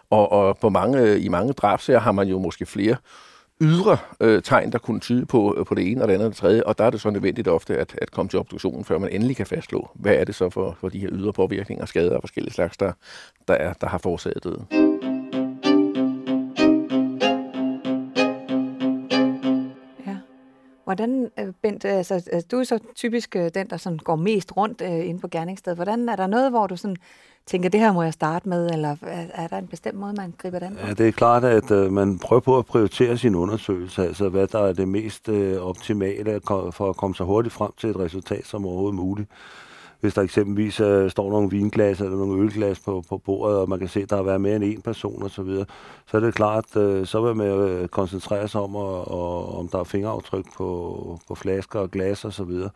Og, 0.09 0.31
og 0.31 0.57
på 0.57 0.69
mange, 0.69 1.19
i 1.19 1.27
mange 1.29 1.53
drabsager 1.53 1.99
har 1.99 2.11
man 2.11 2.27
jo 2.27 2.39
måske 2.39 2.65
flere 2.65 2.95
ydre 3.61 3.97
øh, 4.19 4.43
tegn, 4.43 4.71
der 4.71 4.77
kunne 4.77 4.99
tyde 4.99 5.25
på, 5.25 5.55
øh, 5.57 5.65
på 5.65 5.75
det 5.75 5.91
ene 5.91 6.01
og 6.01 6.07
det 6.07 6.13
andet 6.13 6.25
og 6.25 6.31
det 6.31 6.37
tredje, 6.37 6.63
og 6.63 6.77
der 6.77 6.83
er 6.83 6.89
det 6.89 7.01
så 7.01 7.09
nødvendigt 7.09 7.47
ofte 7.47 7.77
at, 7.77 7.95
at 8.01 8.11
komme 8.11 8.29
til 8.29 8.39
obduktionen, 8.39 8.85
før 8.85 8.97
man 8.97 9.09
endelig 9.09 9.35
kan 9.35 9.45
fastslå, 9.45 9.89
hvad 9.93 10.13
er 10.13 10.23
det 10.23 10.35
så 10.35 10.49
for, 10.49 10.77
for 10.79 10.89
de 10.89 10.99
her 10.99 11.09
ydre 11.11 11.33
påvirkninger 11.33 11.85
skader 11.85 12.15
af 12.15 12.21
forskellige 12.21 12.53
slags, 12.53 12.77
der, 12.77 12.91
der, 13.47 13.53
er, 13.53 13.73
der 13.73 13.87
har 13.87 13.97
forårsaget 13.97 14.43
døden. 14.43 14.94
Hvordan, 20.85 21.29
øh, 21.39 21.47
Bent, 21.61 21.85
øh, 21.85 21.93
altså, 21.93 22.13
altså, 22.13 22.47
du 22.51 22.59
er 22.59 22.63
så 22.63 22.79
typisk 22.95 23.33
den, 23.33 23.69
der 23.69 23.77
sådan 23.77 23.97
går 23.97 24.15
mest 24.15 24.57
rundt 24.57 24.81
øh, 24.81 25.09
inde 25.09 25.19
på 25.19 25.27
gerningsstedet. 25.27 25.77
Hvordan 25.77 26.09
er 26.09 26.15
der 26.15 26.27
noget, 26.27 26.51
hvor 26.51 26.67
du 26.67 26.77
sådan 26.77 26.95
tænker, 27.45 27.69
det 27.69 27.79
her 27.79 27.93
må 27.93 28.03
jeg 28.03 28.13
starte 28.13 28.49
med, 28.49 28.69
eller 28.69 28.95
er 29.33 29.47
der 29.47 29.57
en 29.57 29.67
bestemt 29.67 29.97
måde, 29.97 30.13
man 30.13 30.33
griber 30.37 30.59
den 30.59 30.75
på? 30.75 30.87
Ja, 30.87 30.93
det 30.93 31.07
er 31.07 31.11
klart, 31.11 31.43
at 31.43 31.71
uh, 31.71 31.91
man 31.91 32.19
prøver 32.19 32.39
på 32.39 32.57
at 32.57 32.65
prioritere 32.65 33.17
sin 33.17 33.35
undersøgelse, 33.35 34.03
altså 34.03 34.29
hvad 34.29 34.47
der 34.47 34.59
er 34.59 34.73
det 34.73 34.87
mest 34.87 35.29
uh, 35.29 35.57
optimale 35.57 36.41
for 36.45 36.89
at 36.89 36.95
komme 36.95 37.15
så 37.15 37.23
hurtigt 37.23 37.53
frem 37.53 37.71
til 37.77 37.89
et 37.89 37.99
resultat 37.99 38.45
som 38.45 38.65
overhovedet 38.65 38.95
muligt 38.95 39.29
hvis 40.05 40.13
der 40.13 40.21
eksempelvis 40.21 40.79
øh, 40.79 41.11
står 41.11 41.29
nogle 41.29 41.49
vinglas 41.49 42.01
eller 42.01 42.17
nogle 42.17 42.41
ølglas 42.41 42.79
på, 42.79 43.03
på 43.09 43.17
bordet, 43.17 43.57
og 43.57 43.69
man 43.69 43.79
kan 43.79 43.87
se, 43.87 44.01
at 44.01 44.09
der 44.09 44.15
har 44.15 44.23
været 44.23 44.41
mere 44.41 44.55
end 44.55 44.63
en 44.63 44.81
person 44.81 45.23
osv., 45.23 45.29
så, 45.29 45.43
videre, 45.43 45.65
så 46.05 46.17
er 46.17 46.21
det 46.21 46.35
klart, 46.35 46.77
øh, 46.77 47.05
så 47.05 47.21
vil 47.21 47.35
man 47.35 47.47
øh, 47.47 47.87
koncentrere 47.87 48.47
sig 48.47 48.61
om, 48.61 48.75
og, 48.75 49.11
og, 49.11 49.59
om 49.59 49.67
der 49.67 49.79
er 49.79 49.83
fingeraftryk 49.83 50.45
på, 50.57 51.19
på 51.27 51.35
flasker 51.35 51.79
og 51.79 51.91
glas 51.91 52.25
osv., 52.25 52.31
så, 52.31 52.43
videre, 52.43 52.69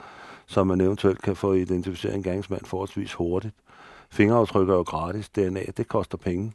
så 0.46 0.64
man 0.64 0.82
eventuelt 0.82 1.22
kan 1.22 1.36
få 1.36 1.54
identificeret 1.54 2.16
en 2.16 2.24
gangsmand 2.24 2.66
forholdsvis 2.66 3.14
hurtigt. 3.14 3.56
Fingeraftryk 4.12 4.70
er 4.70 4.74
jo 4.74 4.82
gratis, 4.82 5.30
DNA 5.30 5.64
det 5.78 5.88
koster 5.88 6.18
penge. 6.18 6.54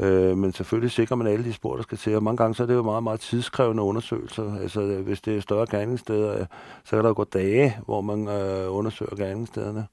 Øh, 0.00 0.36
men 0.36 0.52
selvfølgelig 0.52 0.90
sikrer 0.90 1.16
man 1.16 1.26
alle 1.26 1.44
de 1.44 1.52
spor, 1.52 1.76
der 1.76 1.82
skal 1.82 1.98
til. 1.98 2.16
Og 2.16 2.22
mange 2.22 2.36
gange 2.36 2.54
så 2.54 2.62
er 2.62 2.66
det 2.66 2.74
jo 2.74 2.82
meget, 2.82 3.02
meget 3.02 3.20
tidskrævende 3.20 3.82
undersøgelser. 3.82 4.58
Altså 4.60 4.80
hvis 4.82 5.20
det 5.20 5.36
er 5.36 5.40
større 5.40 5.66
gerningssteder, 5.70 6.40
øh, 6.40 6.46
så 6.84 6.96
kan 6.96 7.04
der 7.04 7.14
gå 7.14 7.24
dage, 7.24 7.76
hvor 7.84 8.00
man 8.00 8.28
øh, 8.28 8.76
undersøger 8.76 9.16
gerningsstederne. 9.16 9.86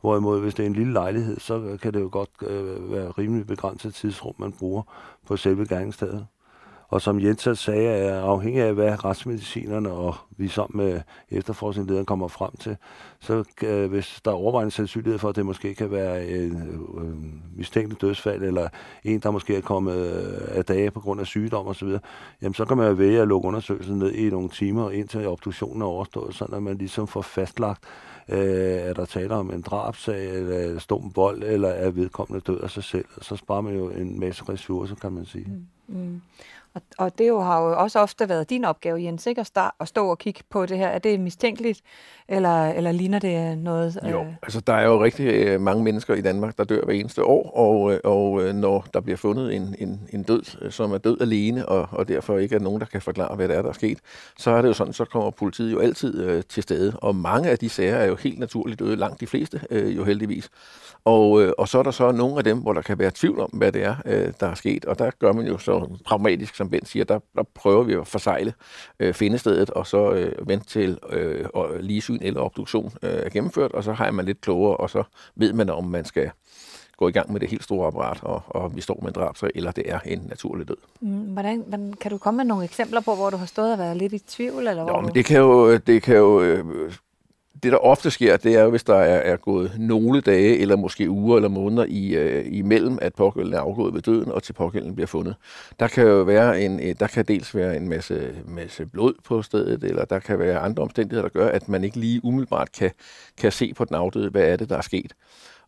Hvorimod, 0.00 0.40
hvis 0.40 0.54
det 0.54 0.62
er 0.62 0.66
en 0.66 0.72
lille 0.72 0.92
lejlighed, 0.92 1.40
så 1.40 1.78
kan 1.82 1.94
det 1.94 2.00
jo 2.00 2.08
godt 2.12 2.30
øh, 2.42 2.92
være 2.92 3.10
rimelig 3.10 3.46
begrænset 3.46 3.94
tidsrum, 3.94 4.34
man 4.38 4.52
bruger 4.52 4.82
på 5.26 5.36
selve 5.36 5.66
gerningsstedet. 5.66 6.26
Og 6.92 7.02
som 7.02 7.20
Jens 7.20 7.48
sagde, 7.54 7.88
er 7.88 8.22
afhængig 8.22 8.62
af, 8.62 8.74
hvad 8.74 9.04
retsmedicinerne 9.04 9.90
og 9.90 10.14
vi 10.36 10.48
sammen 10.48 10.86
med 10.86 11.00
efterforskningslederen 11.30 12.06
kommer 12.06 12.28
frem 12.28 12.56
til, 12.56 12.76
så 13.20 13.44
øh, 13.62 13.90
hvis 13.90 14.20
der 14.24 14.30
er 14.30 14.34
overvejende 14.34 14.70
sandsynlighed 14.70 15.18
for, 15.18 15.28
at 15.28 15.36
det 15.36 15.46
måske 15.46 15.74
kan 15.74 15.90
være 15.90 16.26
en 16.28 16.56
øh, 16.98 17.56
mistænkt 17.58 18.00
dødsfald, 18.00 18.42
eller 18.42 18.68
en, 19.04 19.20
der 19.20 19.30
måske 19.30 19.56
er 19.56 19.60
kommet 19.60 19.96
øh, 19.96 20.58
af 20.58 20.64
dage 20.64 20.90
på 20.90 21.00
grund 21.00 21.20
af 21.20 21.26
sygdom 21.26 21.66
osv., 21.66 21.88
jamen 22.42 22.54
så 22.54 22.64
kan 22.64 22.76
man 22.76 22.88
jo 22.88 22.92
vælge 22.92 23.20
at 23.20 23.28
lukke 23.28 23.48
undersøgelsen 23.48 23.98
ned 23.98 24.12
i 24.12 24.30
nogle 24.30 24.48
timer, 24.48 24.90
indtil 24.90 25.28
obduktionen 25.28 25.82
er 25.82 25.86
overstået, 25.86 26.34
så 26.34 26.44
at 26.44 26.62
man 26.62 26.78
ligesom 26.78 27.06
får 27.06 27.22
fastlagt, 27.22 27.84
øh, 28.28 28.38
er 28.38 28.92
der 28.92 29.04
taler 29.04 29.36
om 29.36 29.50
en 29.50 29.62
drabsag, 29.62 30.34
eller 30.34 30.78
stum 30.78 31.12
vold, 31.14 31.42
eller 31.42 31.68
er 31.68 31.90
vedkommende 31.90 32.44
død 32.46 32.60
af 32.60 32.70
sig 32.70 32.84
selv. 32.84 33.06
Så 33.20 33.36
sparer 33.36 33.60
man 33.60 33.76
jo 33.76 33.88
en 33.88 34.20
masse 34.20 34.44
ressourcer, 34.48 34.94
kan 34.94 35.12
man 35.12 35.24
sige. 35.24 35.46
Mm. 35.48 35.66
Mm. 35.96 36.20
Og, 36.74 36.82
og 36.98 37.18
det 37.18 37.28
jo 37.28 37.40
har 37.40 37.60
jo 37.60 37.78
også 37.78 38.00
ofte 38.00 38.28
været 38.28 38.50
din 38.50 38.64
opgave, 38.64 39.02
Jens, 39.02 39.26
ikke? 39.26 39.40
At, 39.40 39.46
start, 39.46 39.74
at 39.80 39.88
stå 39.88 40.10
og 40.10 40.18
kigge 40.18 40.40
på 40.50 40.66
det 40.66 40.78
her. 40.78 40.88
Er 40.88 40.98
det 40.98 41.20
mistænkeligt, 41.20 41.80
eller, 42.28 42.68
eller 42.68 42.92
ligner 42.92 43.18
det 43.18 43.58
noget? 43.58 43.98
Øh? 44.04 44.10
Jo, 44.10 44.20
øh... 44.20 44.26
altså 44.42 44.60
der 44.60 44.72
er 44.72 44.84
jo 44.84 45.04
rigtig 45.04 45.26
øh, 45.26 45.60
mange 45.60 45.84
mennesker 45.84 46.14
i 46.14 46.20
Danmark, 46.20 46.58
der 46.58 46.64
dør 46.64 46.84
hver 46.84 46.94
eneste 46.94 47.24
år, 47.24 47.50
og, 47.56 47.92
øh, 47.92 48.00
og 48.04 48.54
når 48.54 48.86
der 48.94 49.00
bliver 49.00 49.16
fundet 49.16 49.54
en, 49.56 49.74
en, 49.78 50.00
en 50.12 50.22
død, 50.22 50.70
som 50.70 50.92
er 50.92 50.98
død 50.98 51.20
alene, 51.20 51.68
og, 51.68 51.88
og 51.90 52.08
derfor 52.08 52.38
ikke 52.38 52.54
er 52.54 52.60
nogen, 52.60 52.80
der 52.80 52.86
kan 52.86 53.02
forklare, 53.02 53.36
hvad 53.36 53.48
det 53.48 53.56
er, 53.56 53.62
der 53.62 53.68
er 53.68 53.72
sket, 53.72 53.98
så 54.38 54.50
er 54.50 54.62
det 54.62 54.68
jo 54.68 54.74
sådan, 54.74 54.92
så 54.92 55.04
kommer 55.04 55.30
politiet 55.30 55.72
jo 55.72 55.78
altid 55.78 56.22
øh, 56.24 56.42
til 56.48 56.62
stede. 56.62 56.92
Og 56.96 57.16
mange 57.16 57.50
af 57.50 57.58
de 57.58 57.68
sager 57.68 57.96
er 57.96 58.06
jo 58.06 58.16
helt 58.16 58.38
naturligt 58.38 58.80
døde, 58.80 58.96
langt 58.96 59.20
de 59.20 59.26
fleste 59.26 59.60
øh, 59.70 59.96
jo 59.96 60.04
heldigvis. 60.04 60.50
Og, 61.04 61.42
øh, 61.42 61.52
og 61.58 61.68
så 61.68 61.78
er 61.78 61.82
der 61.82 61.90
så 61.90 62.12
nogle 62.12 62.38
af 62.38 62.44
dem, 62.44 62.58
hvor 62.58 62.72
der 62.72 62.82
kan 62.82 62.98
være 62.98 63.10
tvivl 63.14 63.40
om, 63.40 63.50
hvad 63.52 63.72
det 63.72 63.84
er, 63.84 63.96
øh, 64.06 64.32
der 64.40 64.46
er 64.46 64.54
sket, 64.54 64.84
og 64.84 64.98
der 64.98 65.10
gør 65.18 65.32
man 65.32 65.46
jo 65.46 65.58
så 65.58 65.98
pragmatisk, 66.04 66.56
som 66.62 66.70
Ben 66.70 66.86
siger, 66.86 67.04
der, 67.04 67.18
der 67.36 67.42
prøver 67.54 67.82
vi 67.82 67.94
at 67.94 68.06
forsejle 68.06 68.54
øh, 69.00 69.14
findestedet, 69.14 69.70
og 69.70 69.86
så 69.86 70.12
øh, 70.12 70.48
vente 70.48 70.66
til 70.66 70.98
øh, 71.10 71.44
ligesyn 71.80 72.18
eller 72.22 72.40
obduktion 72.40 72.92
øh, 73.02 73.10
er 73.10 73.28
gennemført, 73.28 73.72
og 73.72 73.84
så 73.84 73.92
har 73.92 74.10
man 74.10 74.24
lidt 74.24 74.40
klogere, 74.40 74.76
og 74.76 74.90
så 74.90 75.02
ved 75.36 75.52
man, 75.52 75.70
om 75.70 75.84
man 75.84 76.04
skal 76.04 76.30
gå 76.96 77.08
i 77.08 77.12
gang 77.12 77.32
med 77.32 77.40
det 77.40 77.50
helt 77.50 77.64
store 77.64 77.86
apparat, 77.86 78.18
og, 78.22 78.42
og 78.46 78.76
vi 78.76 78.80
står 78.80 78.98
med 79.02 79.08
en 79.08 79.14
drabsag, 79.14 79.50
eller 79.54 79.72
det 79.72 79.84
er 79.92 80.00
en 80.04 80.26
naturlig 80.28 80.68
død. 80.68 80.76
Mm, 81.00 81.08
hvordan, 81.08 81.64
hvordan, 81.66 81.94
kan 82.00 82.10
du 82.10 82.18
komme 82.18 82.36
med 82.36 82.44
nogle 82.44 82.64
eksempler 82.64 83.00
på, 83.00 83.14
hvor 83.14 83.30
du 83.30 83.36
har 83.36 83.46
stået 83.46 83.72
og 83.72 83.78
været 83.78 83.96
lidt 83.96 84.12
i 84.12 84.18
tvivl? 84.18 84.66
Eller 84.66 84.84
hvor 84.84 84.96
jo, 84.96 85.00
men 85.00 85.14
det 85.14 85.24
kan 85.24 85.38
jo, 85.38 85.76
det 85.76 86.02
kan 86.02 86.16
jo 86.16 86.42
øh, 86.42 86.92
det, 87.62 87.72
der 87.72 87.78
ofte 87.78 88.10
sker, 88.10 88.36
det 88.36 88.54
er 88.54 88.62
jo, 88.62 88.70
hvis 88.70 88.84
der 88.84 88.94
er, 88.94 89.32
er 89.32 89.36
gået 89.36 89.72
nogle 89.78 90.20
dage, 90.20 90.58
eller 90.58 90.76
måske 90.76 91.10
uger 91.10 91.36
eller 91.36 91.48
måneder 91.48 91.84
i, 91.88 92.14
øh, 92.14 92.44
imellem, 92.50 92.98
at 93.02 93.14
pågældende 93.14 93.56
er 93.56 93.60
afgået 93.60 93.94
ved 93.94 94.02
døden, 94.02 94.32
og 94.32 94.42
til 94.42 94.52
pågældende 94.52 94.94
bliver 94.94 95.06
fundet. 95.06 95.34
Der 95.80 95.88
kan 95.88 96.06
jo 96.06 96.22
være 96.22 96.62
en, 96.62 96.80
øh, 96.80 96.94
der 97.00 97.06
kan 97.06 97.24
dels 97.24 97.54
være 97.54 97.76
en 97.76 97.88
masse, 97.88 98.34
masse 98.46 98.86
blod 98.86 99.14
på 99.24 99.42
stedet, 99.42 99.84
eller 99.84 100.04
der 100.04 100.18
kan 100.18 100.38
være 100.38 100.58
andre 100.58 100.82
omstændigheder, 100.82 101.28
der 101.28 101.38
gør, 101.38 101.48
at 101.48 101.68
man 101.68 101.84
ikke 101.84 101.96
lige 101.96 102.24
umiddelbart 102.24 102.72
kan, 102.72 102.90
kan 103.38 103.52
se 103.52 103.74
på 103.74 103.84
den 103.84 103.96
afdøde, 103.96 104.30
hvad 104.30 104.42
er 104.42 104.56
det, 104.56 104.68
der 104.68 104.76
er 104.76 104.80
sket. 104.80 105.12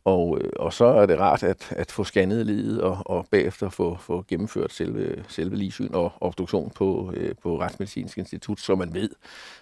Og, 0.04 0.38
øh, 0.40 0.50
og 0.56 0.72
så 0.72 0.84
er 0.84 1.06
det 1.06 1.20
rart 1.20 1.42
at, 1.42 1.72
at 1.76 1.90
få 1.90 2.04
scannet 2.04 2.46
livet 2.46 2.80
og, 2.80 2.98
og 3.06 3.26
bagefter 3.30 3.68
få, 3.68 3.96
få 4.00 4.24
gennemført 4.28 4.72
selve, 4.72 5.24
selve 5.28 5.56
ligesyn 5.56 5.94
og 5.94 6.12
obduktion 6.20 6.72
på, 6.74 7.12
øh, 7.16 7.34
på 7.42 7.60
Retsmedicinsk 7.60 8.18
Institut, 8.18 8.60
så 8.60 8.74
man 8.74 8.94
ved, 8.94 9.10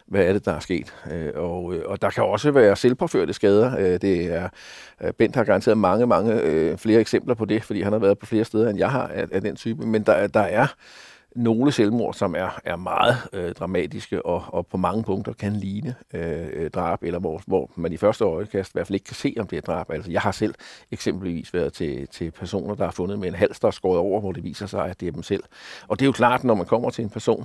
hvad 0.06 0.24
er 0.24 0.32
det, 0.32 0.44
der 0.44 0.52
er 0.52 0.60
sket. 0.60 0.94
Øh, 1.12 1.32
og, 1.34 1.74
øh, 1.74 1.82
og 1.86 2.02
der 2.02 2.10
kan 2.10 2.24
også 2.24 2.50
være 2.50 2.76
selvpåførte 2.76 3.32
skader. 3.32 3.78
Øh, 3.78 4.00
det 4.00 4.24
er, 4.24 4.48
øh, 5.00 5.12
Bent 5.12 5.36
har 5.36 5.44
garanteret 5.44 5.78
mange, 5.78 6.06
mange 6.06 6.40
øh, 6.40 6.78
flere 6.78 7.00
eksempler 7.00 7.34
på 7.34 7.44
det, 7.44 7.62
fordi 7.64 7.82
han 7.82 7.92
har 7.92 8.00
været 8.00 8.18
på 8.18 8.26
flere 8.26 8.44
steder, 8.44 8.70
end 8.70 8.78
jeg 8.78 8.90
har 8.90 9.06
af, 9.06 9.26
af 9.32 9.40
den 9.40 9.56
type. 9.56 9.86
Men 9.86 10.02
der, 10.02 10.26
der 10.26 10.40
er 10.40 10.66
nogle 11.36 11.72
selvmord, 11.72 12.14
som 12.14 12.34
er, 12.34 12.60
er 12.64 12.76
meget 12.76 13.16
øh, 13.32 13.52
dramatiske 13.54 14.26
og, 14.26 14.44
og 14.48 14.66
på 14.66 14.76
mange 14.76 15.04
punkter 15.04 15.32
kan 15.32 15.52
ligne 15.52 15.94
øh, 16.14 16.70
drab, 16.70 17.02
eller 17.02 17.18
hvor, 17.18 17.42
hvor 17.46 17.70
man 17.76 17.92
i 17.92 17.96
første 17.96 18.24
øjekast 18.24 18.70
i 18.70 18.72
hvert 18.72 18.86
fald 18.86 18.94
ikke 18.94 19.04
kan 19.04 19.14
se, 19.14 19.34
om 19.38 19.46
det 19.46 19.56
er 19.56 19.60
drab. 19.60 19.90
Altså, 19.90 20.10
jeg 20.10 20.20
har 20.20 20.32
selv 20.32 20.54
eksempelvis 20.90 21.54
været 21.54 21.72
til, 21.72 22.08
til 22.08 22.30
personer, 22.30 22.74
der 22.74 22.84
har 22.84 22.90
fundet 22.90 23.18
med 23.18 23.28
en 23.28 23.34
hals, 23.34 23.60
der 23.60 23.68
er 23.68 23.72
skåret 23.72 23.98
over, 23.98 24.20
hvor 24.20 24.32
det 24.32 24.44
viser 24.44 24.66
sig, 24.66 24.84
at 24.84 25.00
det 25.00 25.08
er 25.08 25.12
dem 25.12 25.22
selv. 25.22 25.42
Og 25.88 25.98
det 25.98 26.04
er 26.04 26.08
jo 26.08 26.12
klart, 26.12 26.44
når 26.44 26.54
man 26.54 26.66
kommer 26.66 26.90
til 26.90 27.04
en 27.04 27.10
person, 27.10 27.44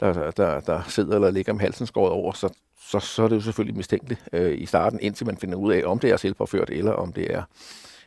der, 0.00 0.30
der, 0.30 0.60
der 0.60 0.82
sidder 0.88 1.14
eller 1.14 1.30
ligger 1.30 1.52
med 1.52 1.60
halsen 1.60 1.86
skåret 1.86 2.12
over, 2.12 2.32
så, 2.32 2.48
så, 2.90 2.98
så 2.98 3.22
er 3.22 3.28
det 3.28 3.36
jo 3.36 3.40
selvfølgelig 3.40 3.76
mistænkeligt 3.76 4.24
øh, 4.32 4.58
i 4.58 4.66
starten, 4.66 4.98
indtil 5.02 5.26
man 5.26 5.36
finder 5.36 5.58
ud 5.58 5.72
af, 5.72 5.82
om 5.86 5.98
det 5.98 6.10
er 6.10 6.16
selvpåført, 6.16 6.70
eller 6.70 6.92
om 6.92 7.12
det 7.12 7.34
er 7.34 7.42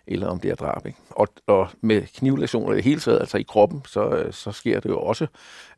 eller 0.07 0.27
om 0.27 0.39
det 0.39 0.51
er 0.51 0.55
drab. 0.55 0.85
Ikke? 0.85 0.97
Og, 1.09 1.27
og 1.47 1.69
med 1.81 2.01
knivlæsioner 2.01 2.73
i 2.73 2.75
det 2.75 2.83
hele 2.83 2.99
taget, 2.99 3.19
altså 3.19 3.37
i 3.37 3.45
kroppen, 3.47 3.81
så, 3.87 4.09
øh, 4.09 4.33
så 4.33 4.51
sker 4.51 4.79
det 4.79 4.89
jo 4.89 4.99
også, 4.99 5.27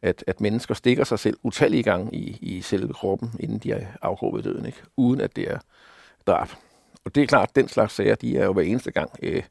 at, 0.01 0.23
at 0.27 0.41
mennesker 0.41 0.73
stikker 0.73 1.03
sig 1.03 1.19
selv 1.19 1.37
utallige 1.43 1.83
gange 1.83 2.15
i, 2.15 2.37
i 2.41 2.61
selve 2.61 2.93
kroppen, 2.93 3.31
inden 3.39 3.57
de 3.57 3.71
er 3.71 3.85
afgået 4.01 4.43
døden, 4.43 4.65
ikke? 4.65 4.81
uden 4.97 5.21
at 5.21 5.35
det 5.35 5.51
er 5.51 5.59
drab. 6.27 6.49
Og 7.05 7.15
det 7.15 7.23
er 7.23 7.27
klart, 7.27 7.49
at 7.49 7.55
den 7.55 7.67
slags 7.67 7.93
sager, 7.93 8.15
de 8.15 8.37
er 8.37 8.45
jo 8.45 8.53
hver 8.53 8.63
eneste 8.63 8.91
gang 8.91 9.11
øh, 9.23 9.43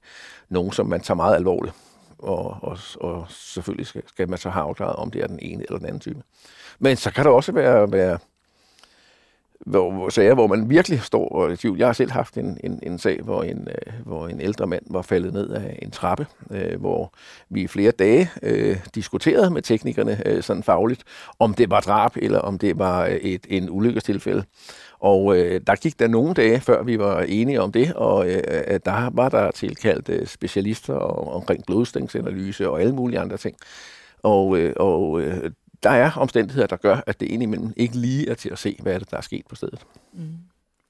nogen, 0.49 0.73
som 0.73 0.87
man 0.87 1.01
tager 1.01 1.17
meget 1.17 1.35
alvorligt. 1.35 1.75
Og, 2.19 2.57
og, 2.63 2.79
og 3.01 3.27
selvfølgelig 3.29 3.87
skal, 3.87 4.03
skal 4.07 4.29
man 4.29 4.39
så 4.39 4.51
have 4.51 4.63
afklaret, 4.63 4.97
om 4.97 5.11
det 5.11 5.23
er 5.23 5.27
den 5.27 5.39
ene 5.43 5.65
eller 5.65 5.79
den 5.79 5.87
anden 5.87 6.01
type. 6.01 6.23
Men 6.79 6.97
så 6.97 7.11
kan 7.11 7.25
der 7.25 7.31
også 7.31 7.53
være, 7.53 7.93
være 7.93 8.19
hvor, 9.67 9.93
hvor, 9.93 10.09
sager, 10.09 10.35
hvor 10.35 10.47
man 10.47 10.71
virkelig 10.71 11.01
står 11.01 11.49
i 11.49 11.57
tvivl. 11.57 11.79
Jeg 11.79 11.89
har 11.89 11.93
selv 11.93 12.11
haft 12.11 12.39
en, 12.39 12.59
en, 12.65 12.79
en 12.83 12.99
sag, 12.99 13.21
hvor 13.23 13.43
en, 13.43 13.69
øh, 13.69 13.93
hvor 14.05 14.29
en 14.29 14.41
ældre 14.41 14.67
mand 14.67 14.83
var 14.91 15.03
faldet 15.03 15.33
ned 15.33 15.51
af 15.51 15.79
en 15.83 15.91
trappe, 15.91 16.27
øh, 16.51 16.81
hvor 16.81 17.13
vi 17.51 17.63
i 17.63 17.67
flere 17.67 17.91
dage 17.91 18.31
øh, 18.43 18.77
diskuterede 18.95 19.51
med 19.51 19.63
teknikerne 19.63 20.23
øh, 20.27 20.43
sådan 20.43 20.63
fagligt, 20.63 21.05
om 21.39 21.55
det 21.55 21.71
var 21.71 21.81
drab 21.81 22.17
eller 22.17 22.39
om 22.39 22.59
det 22.59 22.79
var 22.79 23.07
øh, 23.07 23.13
et, 23.13 23.47
en 23.49 23.71
ulykkestilfælde. 23.71 24.45
Og 25.01 25.39
øh, 25.39 25.61
der 25.67 25.75
gik 25.75 25.99
der 25.99 26.09
nogle 26.09 26.35
dage, 26.35 26.61
før 26.61 26.83
vi 26.83 26.99
var 26.99 27.21
enige 27.21 27.61
om 27.61 27.73
det, 27.73 27.95
og 27.95 28.29
øh, 28.31 28.81
der 28.85 29.11
var 29.13 29.29
der 29.29 29.51
tilkaldt 29.51 30.09
øh, 30.09 30.27
specialister 30.27 30.95
og, 30.95 31.35
omkring 31.35 31.67
blodstængsanalyse 31.67 32.71
og 32.71 32.81
alle 32.81 32.95
mulige 32.95 33.21
andre 33.21 33.37
ting. 33.37 33.57
Og, 34.23 34.59
øh, 34.59 34.73
og 34.77 35.21
øh, 35.21 35.51
der 35.83 35.91
er 35.91 36.11
omstændigheder, 36.17 36.67
der 36.67 36.77
gør, 36.77 36.97
at 37.07 37.21
det 37.21 37.27
indimellem 37.27 37.73
ikke 37.77 37.97
lige 37.97 38.29
er 38.31 38.35
til 38.35 38.49
at 38.51 38.59
se, 38.59 38.79
hvad 38.83 38.95
er 38.95 38.99
det, 38.99 39.11
der 39.11 39.17
er 39.17 39.21
sket 39.21 39.47
på 39.49 39.55
stedet. 39.55 39.87
Mm. 40.13 40.39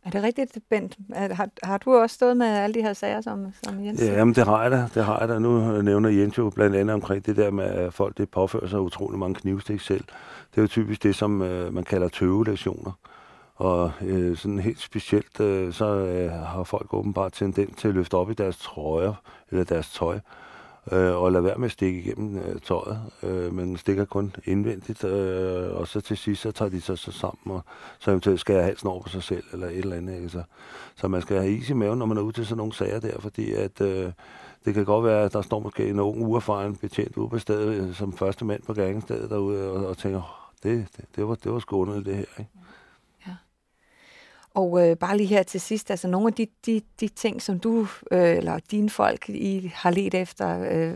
Er 0.04 0.11
det 0.11 0.23
rigtigt, 0.23 0.59
Bent? 0.71 0.97
Har, 1.14 1.49
har 1.62 1.78
du 1.78 1.95
også 1.95 2.14
stået 2.14 2.37
med 2.37 2.47
alle 2.47 2.75
de 2.75 2.83
her 2.83 2.92
sager, 2.92 3.21
som, 3.21 3.47
som 3.62 3.85
Jens 3.85 4.00
Ja, 4.00 4.12
jamen 4.12 4.35
det 4.35 4.45
har 4.45 4.62
jeg 4.62 4.71
da. 4.71 4.88
Det 4.95 5.04
har 5.04 5.18
jeg 5.21 5.28
da. 5.28 5.38
Nu 5.38 5.83
nævner 5.83 6.09
Jens 6.09 6.38
jo 6.38 6.50
blandt 6.50 6.76
andet 6.76 6.95
omkring 6.95 7.26
det 7.26 7.37
der 7.37 7.50
med, 7.50 7.64
at 7.64 7.95
folk 7.95 8.18
det 8.18 8.30
påfører 8.30 8.66
sig 8.66 8.80
utrolig 8.80 9.18
mange 9.18 9.35
knivstik 9.35 9.80
selv. 9.80 10.04
Det 10.50 10.59
er 10.59 10.62
jo 10.62 10.68
typisk 10.68 11.02
det, 11.02 11.14
som 11.14 11.42
øh, 11.42 11.75
man 11.75 11.85
kalder 11.85 12.09
tøvelesioner. 12.09 12.92
Og 13.54 13.92
øh, 14.00 14.37
sådan 14.37 14.59
helt 14.59 14.80
specielt, 14.80 15.40
øh, 15.40 15.73
så 15.73 15.85
øh, 15.85 16.30
har 16.30 16.64
folk 16.64 16.95
åbenbart 16.95 17.33
tendens 17.33 17.76
til 17.76 17.88
at 17.88 17.95
løfte 17.95 18.14
op 18.14 18.30
i 18.30 18.35
deres 18.35 18.59
trøjer, 18.59 19.14
eller 19.50 19.64
deres 19.64 19.90
tøj, 19.90 20.18
øh, 20.92 21.16
og 21.16 21.33
lader 21.33 21.45
være 21.45 21.59
med 21.59 21.66
at 21.66 21.73
stikke 21.73 22.00
igennem 22.00 22.38
øh, 22.38 22.61
tøjet. 22.61 23.00
Øh, 23.23 23.54
men 23.54 23.76
stikker 23.76 24.04
kun 24.04 24.35
indvendigt, 24.45 25.04
øh, 25.04 25.76
og 25.76 25.88
så 25.88 26.00
til 26.00 26.16
sidst, 26.16 26.42
så 26.42 26.50
tager 26.52 26.68
de 26.68 26.80
sig 26.80 26.99
så 26.99 27.12
sammen, 27.12 27.57
og 27.57 27.64
så 27.99 28.11
eventuelt 28.11 28.40
skal 28.40 28.54
jeg 28.54 28.64
halsen 28.64 28.88
over 28.88 29.02
på 29.02 29.09
sig 29.09 29.23
selv, 29.23 29.45
eller 29.52 29.66
et 29.66 29.78
eller 29.78 29.97
andet. 29.97 30.16
Ikke? 30.16 30.28
Så, 30.28 30.42
så 30.97 31.09
man 31.09 31.23
skal 31.23 31.37
have 31.37 31.52
is 31.52 31.71
i 31.71 31.73
maven, 31.73 31.99
når 31.99 32.07
man 32.07 32.16
er 32.16 32.23
ude 32.23 32.33
til 32.33 32.47
sådan 32.47 32.57
nogle 32.57 32.73
sager 32.73 33.00
der, 33.00 33.21
fordi 33.21 33.52
at... 33.52 33.80
Øh, 33.80 34.12
det 34.64 34.75
kan 34.75 34.85
godt 34.85 35.04
være, 35.04 35.25
at 35.25 35.33
der 35.33 35.42
står 35.42 35.61
måske 35.61 35.88
en 35.88 36.00
ung 36.00 36.23
uerfaren 36.23 36.76
betjent 36.76 37.16
ude 37.16 37.28
på 37.28 37.38
stedet, 37.38 37.88
øh, 37.88 37.95
som 37.95 38.12
første 38.12 38.45
mand 38.45 38.62
på 38.62 38.75
gerningsstedet 38.75 39.30
derude, 39.30 39.71
og, 39.71 39.87
og 39.87 39.99
tænker, 39.99 40.50
det, 40.62 40.87
det, 40.97 41.04
det, 41.16 41.28
var, 41.28 41.35
det 41.35 41.52
var 41.52 41.59
skånet 41.59 42.07
det 42.07 42.16
her. 42.16 42.25
Ikke? 42.38 42.50
Og 44.59 44.88
øh, 44.88 44.97
bare 44.97 45.17
lige 45.17 45.27
her 45.27 45.43
til 45.43 45.61
sidst, 45.61 45.91
altså 45.91 46.09
nogle 46.09 46.27
af 46.27 46.33
de, 46.33 46.47
de, 46.67 46.81
de 47.00 47.09
ting, 47.09 47.43
som 47.43 47.59
du 47.59 47.87
øh, 48.11 48.37
eller 48.37 48.59
dine 48.71 48.91
folk 48.91 49.29
I 49.29 49.73
har 49.75 49.91
let 49.91 50.15
efter, 50.15 50.67
øh, 50.71 50.95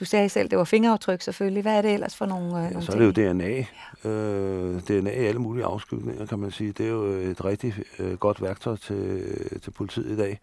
du 0.00 0.04
sagde 0.04 0.28
selv, 0.28 0.48
det 0.50 0.58
var 0.58 0.64
fingeraftryk 0.64 1.22
selvfølgelig. 1.22 1.62
Hvad 1.62 1.76
er 1.76 1.82
det 1.82 1.94
ellers 1.94 2.16
for 2.16 2.26
nogle, 2.26 2.58
øh, 2.58 2.64
ja, 2.64 2.70
nogle 2.70 2.82
så 2.82 2.92
er 2.92 2.98
det 2.98 3.06
jo 3.06 3.32
DNA. 3.32 3.66
Ja. 4.04 4.10
Øh, 4.10 4.80
DNA 4.80 5.10
i 5.10 5.26
alle 5.26 5.40
mulige 5.40 5.64
afskygninger, 5.64 6.26
kan 6.26 6.38
man 6.38 6.50
sige. 6.50 6.72
Det 6.72 6.86
er 6.86 6.90
jo 6.90 7.04
et 7.04 7.44
rigtig 7.44 7.74
øh, 7.98 8.14
godt 8.14 8.42
værktøj 8.42 8.76
til, 8.76 9.22
til 9.62 9.70
politiet 9.70 10.10
i 10.10 10.16
dag. 10.16 10.38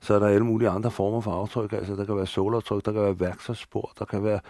Så 0.00 0.14
er 0.14 0.18
der 0.18 0.26
alle 0.26 0.44
mulige 0.44 0.68
andre 0.68 0.90
former 0.90 1.20
for 1.20 1.32
aftryk. 1.32 1.72
Altså, 1.72 1.96
der 1.96 2.04
kan 2.04 2.16
være 2.16 2.26
solaftryk, 2.26 2.84
der 2.84 2.92
kan 2.92 3.02
være 3.02 3.20
værktøjsspor, 3.20 3.92
der 3.98 4.04
kan 4.04 4.24
være 4.24 4.40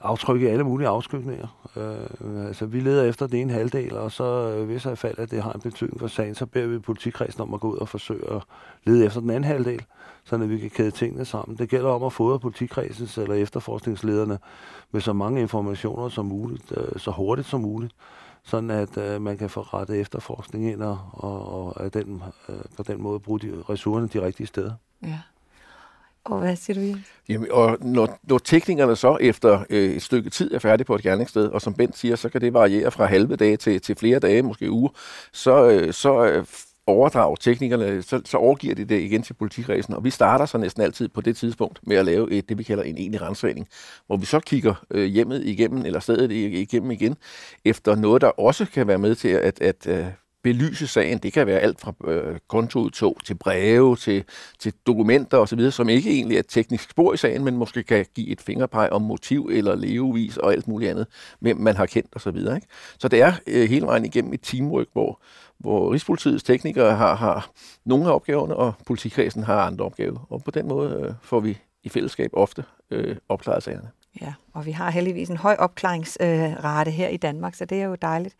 aftryk 0.00 0.42
i 0.42 0.46
alle 0.46 0.64
mulige 0.64 0.88
afskygninger. 0.88 1.68
Øh, 1.76 2.46
altså, 2.46 2.66
vi 2.66 2.80
leder 2.80 3.04
efter 3.04 3.26
den 3.26 3.36
ene 3.36 3.52
halvdel, 3.52 3.96
og 3.96 4.12
så 4.12 4.24
øh, 4.24 4.66
hvis 4.66 4.86
jeg 4.86 4.98
fald, 4.98 5.18
at 5.18 5.30
det 5.30 5.42
har 5.42 5.52
en 5.52 5.60
betydning 5.60 6.00
for 6.00 6.06
sagen, 6.06 6.34
så 6.34 6.46
beder 6.46 6.66
vi 6.66 6.78
politikredsen 6.78 7.42
om 7.42 7.54
at 7.54 7.60
gå 7.60 7.72
ud 7.72 7.76
og 7.76 7.88
forsøge 7.88 8.32
at 8.32 8.42
lede 8.84 9.06
efter 9.06 9.20
den 9.20 9.30
anden 9.30 9.44
halvdel, 9.44 9.82
så 10.24 10.36
vi 10.36 10.58
kan 10.58 10.70
kæde 10.70 10.90
tingene 10.90 11.24
sammen. 11.24 11.58
Det 11.58 11.68
gælder 11.68 11.90
om 11.90 12.02
at 12.02 12.12
fodre 12.12 12.38
politikredsens 12.38 13.18
eller 13.18 13.34
efterforskningslederne 13.34 14.38
med 14.92 15.00
så 15.00 15.12
mange 15.12 15.40
informationer 15.40 16.08
som 16.08 16.26
muligt, 16.26 16.72
øh, 16.76 16.98
så 16.98 17.10
hurtigt 17.10 17.48
som 17.48 17.60
muligt, 17.60 17.92
sådan 18.44 18.70
at 18.70 18.98
øh, 18.98 19.22
man 19.22 19.38
kan 19.38 19.50
få 19.50 19.60
rettet 19.60 20.00
efterforskning 20.00 20.70
ind 20.70 20.82
og, 20.82 20.98
og, 21.12 21.76
og 21.76 21.94
den, 21.94 22.22
øh, 22.48 22.56
på 22.76 22.82
den 22.82 23.02
måde 23.02 23.20
bruge 23.20 23.40
de 23.40 23.62
ressourcerne 23.68 24.08
de 24.08 24.26
rigtige 24.26 24.46
steder. 24.46 24.72
Ja. 25.02 25.18
Og 26.24 26.38
hvad 26.38 26.56
siger 26.56 26.74
du, 26.74 26.86
Jens? 26.86 26.98
Jamen, 27.28 27.52
og 27.52 27.78
når, 27.80 28.18
når 28.22 28.38
teknikerne 28.38 28.96
så 28.96 29.18
efter 29.20 29.64
øh, 29.70 29.90
et 29.90 30.02
stykke 30.02 30.30
tid 30.30 30.54
er 30.54 30.58
færdige 30.58 30.84
på 30.84 30.94
et 30.94 31.02
gerningssted, 31.02 31.48
og 31.48 31.62
som 31.62 31.74
Bent 31.74 31.98
siger, 31.98 32.16
så 32.16 32.28
kan 32.28 32.40
det 32.40 32.52
variere 32.52 32.90
fra 32.90 33.06
halve 33.06 33.36
dage 33.36 33.56
til, 33.56 33.80
til 33.80 33.96
flere 33.96 34.18
dage, 34.18 34.42
måske 34.42 34.70
uger, 34.70 34.90
så, 35.32 35.70
øh, 35.70 35.92
så 35.92 36.24
øh, 36.24 36.44
overdrager 36.86 37.36
teknikerne, 37.36 38.02
så, 38.02 38.20
så 38.24 38.36
overgiver 38.36 38.74
de 38.74 38.84
det 38.84 39.00
igen 39.00 39.22
til 39.22 39.34
politikredsen, 39.34 39.94
og 39.94 40.04
vi 40.04 40.10
starter 40.10 40.46
så 40.46 40.58
næsten 40.58 40.82
altid 40.82 41.08
på 41.08 41.20
det 41.20 41.36
tidspunkt 41.36 41.80
med 41.82 41.96
at 41.96 42.04
lave 42.04 42.32
et, 42.32 42.48
det, 42.48 42.58
vi 42.58 42.62
kalder 42.62 42.84
en 42.84 42.98
egentlig 42.98 43.22
rensning, 43.22 43.68
hvor 44.06 44.16
vi 44.16 44.26
så 44.26 44.40
kigger 44.40 44.84
øh, 44.90 45.04
hjemmet 45.04 45.44
igennem, 45.44 45.84
eller 45.86 46.00
stedet 46.00 46.32
igennem 46.32 46.90
igen, 46.90 47.16
efter 47.64 47.94
noget, 47.94 48.22
der 48.22 48.28
også 48.28 48.66
kan 48.66 48.86
være 48.86 48.98
med 48.98 49.14
til 49.14 49.28
at, 49.28 49.60
at, 49.60 49.86
at 49.86 50.04
belyse 50.44 50.86
sagen. 50.86 51.18
Det 51.18 51.32
kan 51.32 51.46
være 51.46 51.58
alt 51.58 51.80
fra 51.80 51.94
øh, 52.04 52.38
kontoudtog 52.48 53.16
til 53.24 53.34
breve, 53.34 53.96
til, 53.96 54.24
til 54.58 54.72
dokumenter 54.86 55.38
osv., 55.38 55.70
som 55.70 55.88
ikke 55.88 56.10
egentlig 56.10 56.34
er 56.34 56.40
et 56.40 56.46
teknisk 56.48 56.90
spor 56.90 57.14
i 57.14 57.16
sagen, 57.16 57.44
men 57.44 57.56
måske 57.56 57.82
kan 57.82 58.06
give 58.14 58.28
et 58.28 58.40
fingerpeg 58.40 58.88
om 58.92 59.02
motiv 59.02 59.48
eller 59.52 59.74
levevis 59.74 60.36
og 60.36 60.52
alt 60.52 60.68
muligt 60.68 60.90
andet, 60.90 61.06
hvem 61.40 61.56
man 61.56 61.76
har 61.76 61.86
kendt 61.86 62.16
osv. 62.16 62.40
Så, 62.44 62.54
ikke? 62.54 62.66
så 62.98 63.08
det 63.08 63.22
er 63.22 63.32
øh, 63.46 63.68
hele 63.68 63.86
vejen 63.86 64.04
igennem 64.04 64.32
et 64.32 64.40
teamwork, 64.42 64.86
hvor, 64.92 65.20
hvor 65.58 65.92
Rigspolitiets 65.92 66.42
teknikere 66.42 66.96
har, 66.96 67.14
har 67.14 67.50
nogle 67.84 68.06
af 68.06 68.14
opgaverne, 68.14 68.56
og 68.56 68.72
politikredsen 68.86 69.42
har 69.42 69.60
andre 69.60 69.84
opgaver. 69.84 70.26
Og 70.30 70.44
på 70.44 70.50
den 70.50 70.68
måde 70.68 71.00
øh, 71.00 71.12
får 71.22 71.40
vi 71.40 71.58
i 71.82 71.88
fællesskab 71.88 72.30
ofte 72.32 72.64
øh, 72.90 73.16
opklaret 73.28 73.62
sagerne. 73.62 73.90
Ja, 74.20 74.34
og 74.52 74.66
vi 74.66 74.70
har 74.70 74.90
heldigvis 74.90 75.30
en 75.30 75.36
høj 75.36 75.56
opklaringsrate 75.58 76.90
øh, 76.90 76.94
her 76.94 77.08
i 77.08 77.16
Danmark, 77.16 77.54
så 77.54 77.64
det 77.64 77.80
er 77.80 77.84
jo 77.84 77.94
dejligt. 77.94 78.34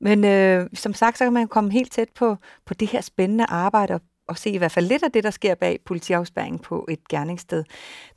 Men 0.00 0.24
øh, 0.24 0.66
som 0.74 0.94
sagt, 0.94 1.18
så 1.18 1.24
kan 1.24 1.32
man 1.32 1.48
komme 1.48 1.72
helt 1.72 1.92
tæt 1.92 2.08
på, 2.14 2.36
på 2.66 2.74
det 2.74 2.88
her 2.88 3.00
spændende 3.00 3.44
arbejde 3.44 3.94
og, 3.94 4.00
og 4.28 4.38
se 4.38 4.50
i 4.50 4.56
hvert 4.56 4.72
fald 4.72 4.86
lidt 4.86 5.02
af 5.02 5.12
det, 5.12 5.24
der 5.24 5.30
sker 5.30 5.54
bag 5.54 5.78
politiafspæringen 5.84 6.58
på 6.58 6.86
et 6.88 7.08
gerningssted. 7.08 7.64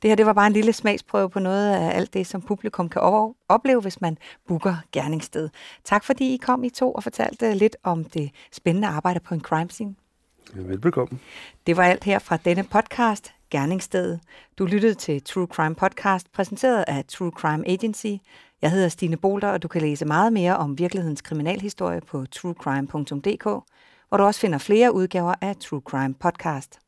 Det 0.02 0.10
her 0.10 0.14
det 0.14 0.26
var 0.26 0.32
bare 0.32 0.46
en 0.46 0.52
lille 0.52 0.72
smagsprøve 0.72 1.30
på 1.30 1.38
noget 1.38 1.74
af 1.74 1.96
alt 1.96 2.14
det, 2.14 2.26
som 2.26 2.42
publikum 2.42 2.88
kan 2.88 3.02
opleve, 3.48 3.80
hvis 3.80 4.00
man 4.00 4.18
booker 4.48 4.76
gerningssted. 4.92 5.48
Tak 5.84 6.04
fordi 6.04 6.34
I 6.34 6.36
kom 6.36 6.64
I 6.64 6.70
to 6.70 6.92
og 6.92 7.02
fortalte 7.02 7.54
lidt 7.54 7.76
om 7.82 8.04
det 8.04 8.30
spændende 8.52 8.88
arbejde 8.88 9.20
på 9.20 9.34
en 9.34 9.40
crime 9.40 9.70
scene. 9.70 9.94
Velbekomme. 10.54 11.18
Det 11.66 11.76
var 11.76 11.84
alt 11.84 12.04
her 12.04 12.18
fra 12.18 12.36
denne 12.36 12.64
podcast, 12.64 13.32
Gerningsstedet. 13.52 14.20
Du 14.58 14.64
lyttede 14.64 14.94
til 14.94 15.22
True 15.22 15.46
Crime 15.46 15.74
Podcast, 15.74 16.32
præsenteret 16.32 16.84
af 16.88 17.04
True 17.04 17.30
Crime 17.30 17.68
Agency. 17.68 18.14
Jeg 18.62 18.70
hedder 18.70 18.88
Stine 18.88 19.16
Bolter, 19.16 19.48
og 19.48 19.62
du 19.62 19.68
kan 19.68 19.82
læse 19.82 20.04
meget 20.04 20.32
mere 20.32 20.56
om 20.56 20.78
virkelighedens 20.78 21.22
kriminalhistorie 21.22 22.00
på 22.00 22.26
truecrime.dk, 22.26 23.44
hvor 24.08 24.16
du 24.16 24.22
også 24.24 24.40
finder 24.40 24.58
flere 24.58 24.94
udgaver 24.94 25.34
af 25.40 25.56
True 25.56 25.82
Crime 25.84 26.14
Podcast. 26.14 26.78